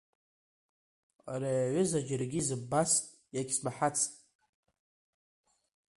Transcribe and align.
Ари 1.33 1.51
аҩыза 1.65 1.99
џьаргьы 2.07 2.39
изымбацт, 2.41 3.03
иагьсмаҳацт! 3.35 4.13